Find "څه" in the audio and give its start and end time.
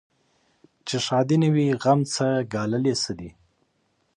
2.13-2.27, 3.03-3.11